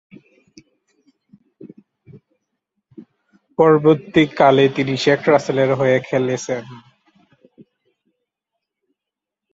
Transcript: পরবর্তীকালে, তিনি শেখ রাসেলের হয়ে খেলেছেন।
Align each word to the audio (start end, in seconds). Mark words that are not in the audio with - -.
পরবর্তীকালে, 3.59 4.65
তিনি 4.75 4.93
শেখ 4.97 5.21
রাসেলের 5.29 5.71
হয়ে 5.75 5.97
খেলেছেন। 5.99 6.63